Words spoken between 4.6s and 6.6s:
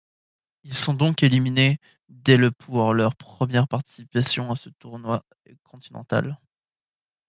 tournoi continental.